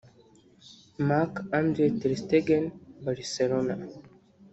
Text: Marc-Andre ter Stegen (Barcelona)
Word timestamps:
Marc-Andre 1.07 1.85
ter 1.99 2.13
Stegen 2.21 2.65
(Barcelona) 3.05 3.75